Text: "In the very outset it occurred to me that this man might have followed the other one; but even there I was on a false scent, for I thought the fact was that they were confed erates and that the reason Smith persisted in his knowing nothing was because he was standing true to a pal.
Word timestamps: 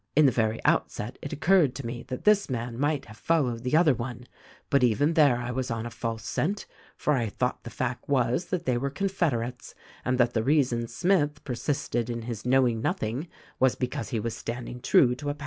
"In 0.15 0.25
the 0.25 0.31
very 0.31 0.59
outset 0.65 1.19
it 1.21 1.31
occurred 1.31 1.75
to 1.75 1.85
me 1.85 2.01
that 2.07 2.23
this 2.23 2.49
man 2.49 2.79
might 2.79 3.05
have 3.05 3.17
followed 3.17 3.61
the 3.61 3.77
other 3.77 3.93
one; 3.93 4.25
but 4.71 4.83
even 4.83 5.13
there 5.13 5.37
I 5.37 5.51
was 5.51 5.69
on 5.69 5.85
a 5.85 5.91
false 5.91 6.25
scent, 6.25 6.65
for 6.97 7.13
I 7.13 7.29
thought 7.29 7.63
the 7.63 7.69
fact 7.69 8.09
was 8.09 8.45
that 8.45 8.65
they 8.65 8.79
were 8.79 8.89
confed 8.89 9.31
erates 9.33 9.75
and 10.03 10.17
that 10.17 10.33
the 10.33 10.41
reason 10.41 10.87
Smith 10.87 11.43
persisted 11.43 12.09
in 12.09 12.23
his 12.23 12.47
knowing 12.47 12.81
nothing 12.81 13.27
was 13.59 13.75
because 13.75 14.09
he 14.09 14.19
was 14.19 14.35
standing 14.35 14.81
true 14.81 15.13
to 15.13 15.29
a 15.29 15.35
pal. 15.35 15.39